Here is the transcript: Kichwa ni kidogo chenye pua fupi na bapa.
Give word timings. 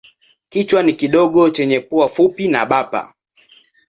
Kichwa 0.49 0.83
ni 0.83 0.93
kidogo 0.93 1.49
chenye 1.49 1.79
pua 1.79 2.07
fupi 2.09 2.47
na 2.47 2.65
bapa. 2.65 3.13